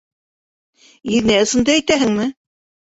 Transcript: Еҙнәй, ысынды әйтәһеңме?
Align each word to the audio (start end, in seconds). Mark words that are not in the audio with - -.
Еҙнәй, 1.19 1.47
ысынды 1.47 1.77
әйтәһеңме? 1.77 2.29